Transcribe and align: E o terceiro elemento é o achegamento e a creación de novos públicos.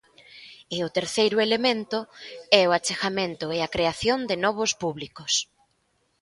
E 0.75 0.77
o 0.87 0.93
terceiro 0.97 1.37
elemento 1.47 1.99
é 2.59 2.61
o 2.69 2.75
achegamento 2.77 3.45
e 3.57 3.59
a 3.61 3.71
creación 3.75 4.19
de 4.29 4.37
novos 4.45 4.71
públicos. 4.81 5.33